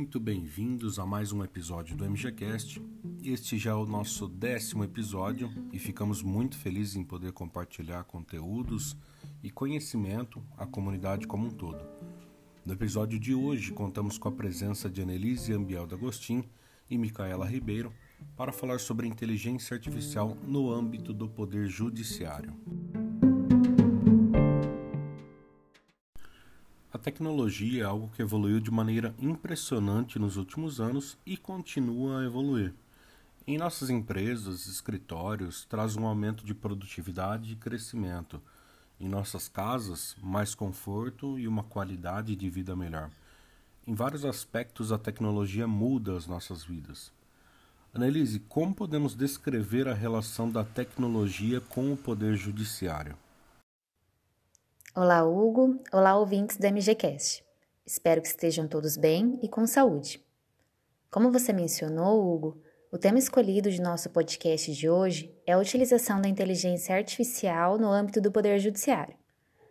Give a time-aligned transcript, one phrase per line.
[0.00, 2.82] muito bem-vindos a mais um episódio do MGCast.
[3.22, 8.96] Este já é o nosso décimo episódio e ficamos muito felizes em poder compartilhar conteúdos
[9.42, 11.84] e conhecimento à comunidade como um todo.
[12.64, 16.44] No episódio de hoje, contamos com a presença de Annelise Ambiel D'Agostin
[16.88, 17.92] e Micaela Ribeiro
[18.34, 22.54] para falar sobre inteligência artificial no âmbito do Poder Judiciário.
[27.00, 32.72] Tecnologia é algo que evoluiu de maneira impressionante nos últimos anos e continua a evoluir.
[33.46, 38.40] Em nossas empresas, escritórios, traz um aumento de produtividade e crescimento.
[39.00, 43.10] Em nossas casas, mais conforto e uma qualidade de vida melhor.
[43.86, 47.10] Em vários aspectos, a tecnologia muda as nossas vidas.
[47.92, 53.16] Annelise, como podemos descrever a relação da tecnologia com o poder judiciário?
[54.92, 55.80] Olá, Hugo.
[55.92, 57.44] Olá, ouvintes do MGCast.
[57.86, 60.20] Espero que estejam todos bem e com saúde.
[61.08, 62.60] Como você mencionou, Hugo,
[62.90, 67.86] o tema escolhido de nosso podcast de hoje é a utilização da inteligência artificial no
[67.86, 69.14] âmbito do Poder Judiciário,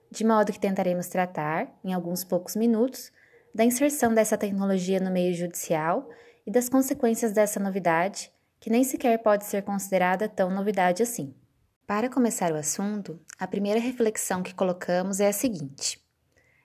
[0.10, 3.12] de modo que tentaremos tratar, em alguns poucos minutos,
[3.54, 6.10] da inserção dessa tecnologia no meio judicial
[6.48, 11.36] e das consequências dessa novidade, que nem sequer pode ser considerada tão novidade assim.
[11.90, 16.00] Para começar o assunto, a primeira reflexão que colocamos é a seguinte: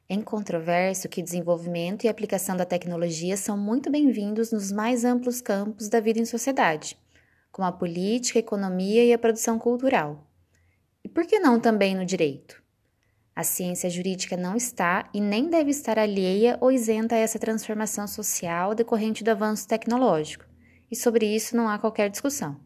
[0.07, 5.89] é incontroverso que desenvolvimento e aplicação da tecnologia são muito bem-vindos nos mais amplos campos
[5.89, 6.99] da vida em sociedade,
[7.51, 10.31] como a política, a economia e a produção cultural.
[11.03, 12.63] E por que não também no direito?
[13.35, 18.07] A ciência jurídica não está e nem deve estar alheia ou isenta a essa transformação
[18.07, 20.45] social decorrente do avanço tecnológico,
[20.91, 22.61] e sobre isso não há qualquer discussão.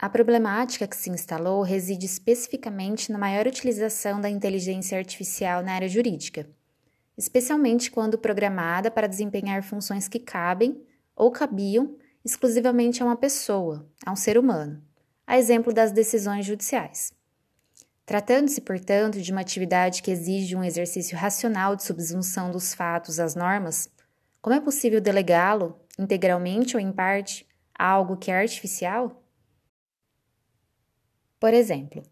[0.00, 5.88] A problemática que se instalou reside especificamente na maior utilização da inteligência artificial na área
[5.88, 6.48] jurídica,
[7.16, 10.80] especialmente quando programada para desempenhar funções que cabem
[11.16, 14.80] ou cabiam exclusivamente a uma pessoa, a um ser humano,
[15.26, 17.12] a exemplo das decisões judiciais.
[18.06, 23.34] Tratando-se, portanto, de uma atividade que exige um exercício racional de subsunção dos fatos às
[23.34, 23.90] normas,
[24.40, 27.44] como é possível delegá-lo, integralmente ou em parte,
[27.76, 29.24] a algo que é artificial?
[31.40, 32.02] Por exemplo,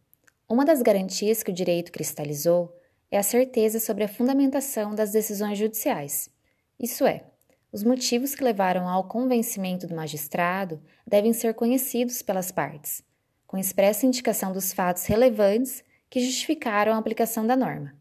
[0.49, 2.73] uma das garantias que o direito cristalizou
[3.11, 6.31] é a certeza sobre a fundamentação das decisões judiciais.
[6.79, 7.25] Isso é,
[7.73, 13.03] os motivos que levaram ao convencimento do magistrado devem ser conhecidos pelas partes,
[13.49, 17.95] com expressa indicação dos fatos relevantes que justificaram a aplicação da norma.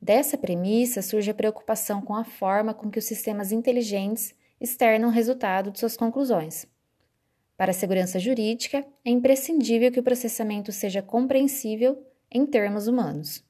[0.00, 5.12] Dessa premissa surge a preocupação com a forma com que os sistemas inteligentes externam o
[5.12, 6.64] resultado de suas conclusões.
[7.58, 13.44] Para a segurança jurídica, é imprescindível que o processamento seja compreensível em termos humanos.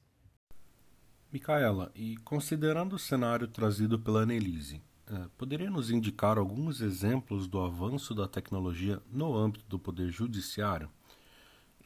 [1.31, 7.61] Micaela, e considerando o cenário trazido pela Annelise, eh, poderia nos indicar alguns exemplos do
[7.61, 10.89] avanço da tecnologia no âmbito do Poder Judiciário?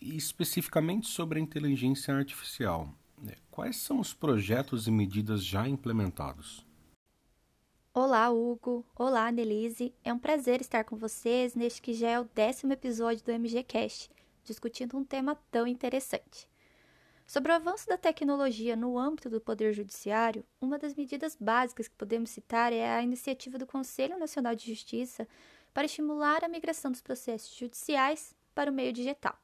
[0.04, 2.94] e especificamente sobre a inteligência artificial.
[3.22, 3.36] Né?
[3.50, 6.66] Quais são os projetos e medidas já implementados?
[7.96, 8.84] Olá, Hugo.
[8.96, 9.94] Olá, Annelise.
[10.04, 14.10] É um prazer estar com vocês neste que já é o décimo episódio do MGCast,
[14.44, 16.50] discutindo um tema tão interessante.
[17.28, 21.96] Sobre o avanço da tecnologia no âmbito do Poder Judiciário, uma das medidas básicas que
[21.96, 25.28] podemos citar é a iniciativa do Conselho Nacional de Justiça
[25.72, 29.38] para estimular a migração dos processos judiciais para o meio digital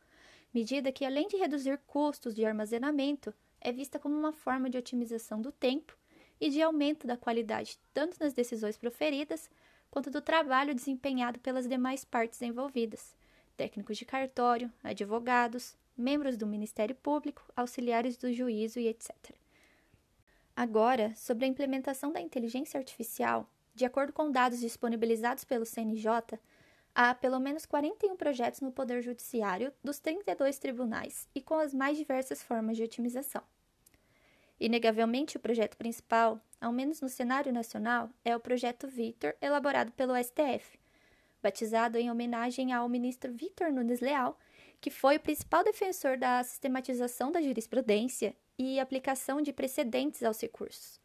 [0.51, 5.39] medida que, além de reduzir custos de armazenamento, é vista como uma forma de otimização
[5.39, 5.98] do tempo
[6.39, 9.49] e de aumento da qualidade tanto nas decisões proferidas
[9.89, 13.15] quanto do trabalho desempenhado pelas demais partes envolvidas,
[13.57, 19.13] técnicos de cartório, advogados, membros do Ministério Público, auxiliares do juízo e etc.
[20.55, 26.39] Agora, sobre a implementação da inteligência artificial, de acordo com dados disponibilizados pelo CNJ,
[26.93, 31.97] Há pelo menos 41 projetos no Poder Judiciário dos 32 tribunais e com as mais
[31.97, 33.41] diversas formas de otimização.
[34.59, 40.13] Inegavelmente, o projeto principal, ao menos no cenário nacional, é o projeto Vitor, elaborado pelo
[40.21, 40.77] STF,
[41.41, 44.37] batizado em homenagem ao ministro Vitor Nunes Leal,
[44.81, 50.99] que foi o principal defensor da sistematização da jurisprudência e aplicação de precedentes aos recursos.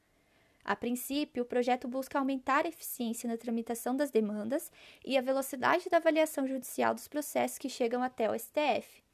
[0.64, 4.72] A princípio, o projeto busca aumentar a eficiência na tramitação das demandas
[5.04, 9.04] e a velocidade da avaliação judicial dos processos que chegam até o STF,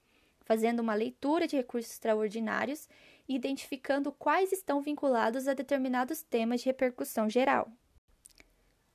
[0.43, 2.89] fazendo uma leitura de recursos extraordinários
[3.35, 7.71] identificando quais estão vinculados a determinados temas de repercussão geral.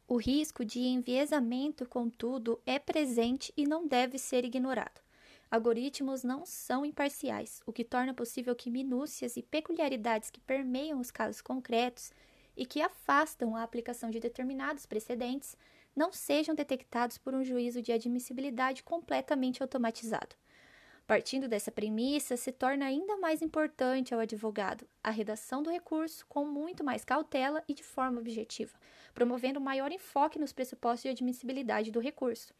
[0.07, 5.01] O risco de enviesamento, contudo, é presente e não deve ser ignorado.
[5.49, 11.11] Algoritmos não são imparciais, o que torna possível que minúcias e peculiaridades que permeiam os
[11.11, 12.11] casos concretos
[12.57, 15.55] e que afastam a aplicação de determinados precedentes
[15.95, 20.35] não sejam detectados por um juízo de admissibilidade completamente automatizado.
[21.07, 26.43] Partindo dessa premissa, se torna ainda mais importante ao advogado a redação do recurso com
[26.43, 28.75] muito mais cautela e de forma objetiva,
[29.13, 32.51] promovendo maior enfoque nos pressupostos de admissibilidade do recurso.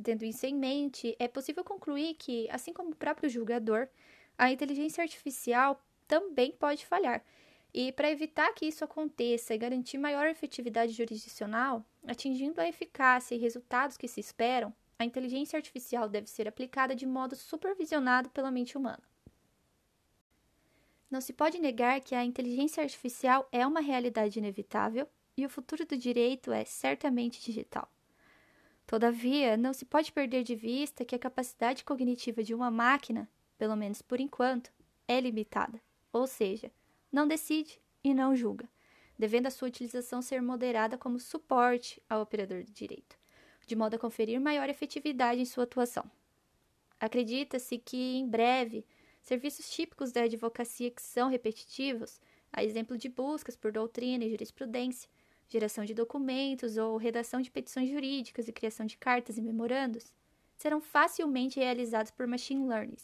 [0.00, 3.88] Tendo isso em mente, é possível concluir que, assim como o próprio julgador,
[4.38, 7.24] a inteligência artificial também pode falhar.
[7.74, 13.38] E para evitar que isso aconteça e garantir maior efetividade jurisdicional, atingindo a eficácia e
[13.38, 18.76] resultados que se esperam, a inteligência artificial deve ser aplicada de modo supervisionado pela mente
[18.76, 19.02] humana.
[21.10, 25.06] Não se pode negar que a inteligência artificial é uma realidade inevitável
[25.36, 27.90] e o futuro do direito é certamente digital.
[28.86, 33.28] Todavia, não se pode perder de vista que a capacidade cognitiva de uma máquina,
[33.58, 34.72] pelo menos por enquanto,
[35.06, 35.80] é limitada,
[36.12, 36.70] ou seja,
[37.10, 38.68] não decide e não julga,
[39.18, 43.21] devendo a sua utilização ser moderada como suporte ao operador de direito
[43.66, 46.10] de modo a conferir maior efetividade em sua atuação.
[46.98, 48.84] Acredita-se que, em breve,
[49.22, 52.20] serviços típicos da advocacia que são repetitivos,
[52.52, 55.08] a exemplo de buscas por doutrina e jurisprudência,
[55.48, 60.12] geração de documentos ou redação de petições jurídicas e criação de cartas e memorandos,
[60.56, 62.96] serão facilmente realizados por machine learning,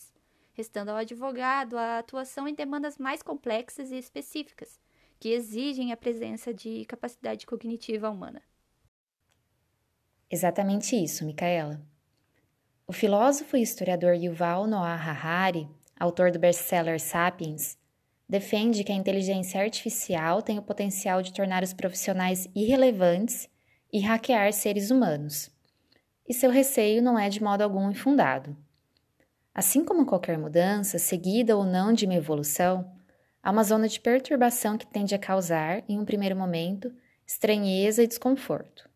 [0.53, 4.81] restando ao advogado a atuação em demandas mais complexas e específicas,
[5.19, 8.43] que exigem a presença de capacidade cognitiva humana.
[10.31, 11.81] Exatamente isso, Micaela.
[12.87, 17.79] O filósofo e historiador Yuval Noah Harari, autor do best-seller Sapiens,
[18.29, 23.49] defende que a inteligência artificial tem o potencial de tornar os profissionais irrelevantes
[23.91, 25.51] e hackear seres humanos.
[26.29, 28.55] E seu receio não é de modo algum infundado.
[29.55, 32.93] Assim como qualquer mudança, seguida ou não de uma evolução,
[33.43, 36.95] há uma zona de perturbação que tende a causar, em um primeiro momento,
[37.27, 38.89] estranheza e desconforto.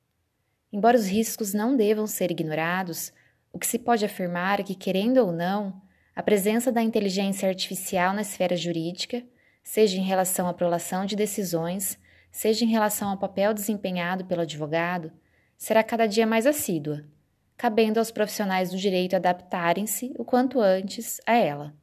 [0.72, 3.12] Embora os riscos não devam ser ignorados,
[3.52, 5.82] o que se pode afirmar é que, querendo ou não,
[6.16, 9.22] a presença da inteligência artificial na esfera jurídica,
[9.62, 11.98] seja em relação à prolação de decisões,
[12.30, 15.12] seja em relação ao papel desempenhado pelo advogado,
[15.58, 17.04] será cada dia mais assídua,
[17.56, 21.74] cabendo aos profissionais do direito adaptarem-se o quanto antes a ela.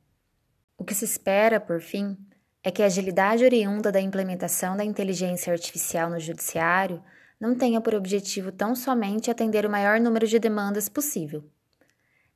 [0.77, 2.17] O que se espera, por fim,
[2.63, 7.01] é que a agilidade oriunda da implementação da inteligência artificial no judiciário
[7.39, 11.49] não tenha por objetivo tão somente atender o maior número de demandas possível.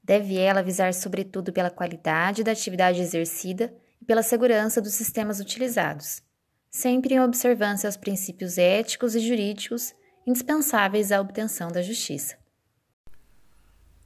[0.04, 6.22] Deve ela visar sobretudo pela qualidade da atividade exercida e pela segurança dos sistemas utilizados,
[6.70, 9.94] sempre em observância aos princípios éticos e jurídicos
[10.26, 12.38] indispensáveis à obtenção da justiça.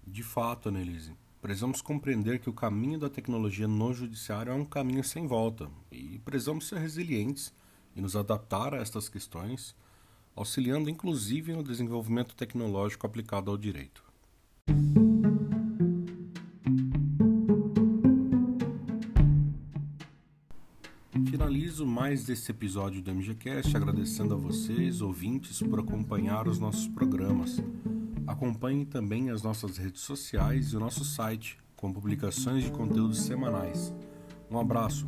[0.06, 5.04] De fato, Annelise, precisamos compreender que o caminho da tecnologia no judiciário é um caminho
[5.04, 7.54] sem volta e precisamos ser resilientes
[7.96, 9.76] e nos adaptar a estas questões
[10.38, 14.04] auxiliando inclusive no desenvolvimento tecnológico aplicado ao direito.
[21.26, 27.60] Finalizo mais desse episódio do MGCast agradecendo a vocês, ouvintes, por acompanhar os nossos programas.
[28.28, 33.94] Acompanhem também as nossas redes sociais e o nosso site, com publicações de conteúdos semanais.
[34.52, 35.08] Um abraço!